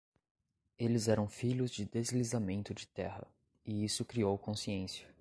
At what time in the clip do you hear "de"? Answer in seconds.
1.69-1.85, 2.73-2.87